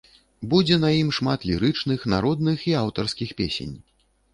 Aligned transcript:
Будзе 0.53 0.75
на 0.83 0.89
ім 1.01 1.11
шмат 1.19 1.39
лірычных, 1.51 2.09
народных 2.17 2.67
і 2.73 2.77
аўтарскіх 2.85 3.41
песень. 3.41 3.83